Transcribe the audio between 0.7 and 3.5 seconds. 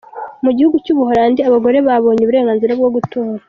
cy’ubuholandi, abagore babonye uburenganzira bwo gutora.